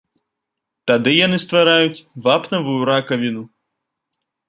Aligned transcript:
Тады 0.91 1.11
яны 1.25 1.37
ствараюць 1.45 2.03
вапнавую 2.25 2.81
ракавіну. 2.93 3.43